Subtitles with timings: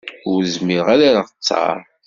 [0.31, 1.77] Ur zmireɣ ad d-erreɣ ttaṛ.